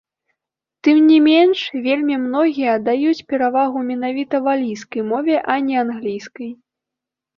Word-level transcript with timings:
Тым 0.85 0.97
не 1.09 1.17
менш, 1.25 1.59
вельмі 1.87 2.15
многія 2.23 2.69
аддаюць 2.77 3.25
перавагу 3.33 3.85
менавіта 3.91 4.35
валійскай 4.49 5.01
мове, 5.11 5.35
а 5.57 5.63
не 5.67 5.75
англійскай. 5.87 6.51